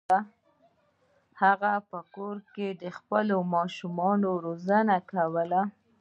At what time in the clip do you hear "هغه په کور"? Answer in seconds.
1.41-2.37